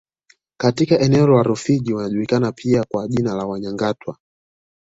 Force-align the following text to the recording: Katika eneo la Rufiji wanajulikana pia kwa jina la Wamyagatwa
Katika 0.59 0.99
eneo 0.99 1.27
la 1.27 1.43
Rufiji 1.43 1.93
wanajulikana 1.93 2.51
pia 2.51 2.83
kwa 2.91 3.07
jina 3.07 3.33
la 3.35 3.45
Wamyagatwa 3.45 4.17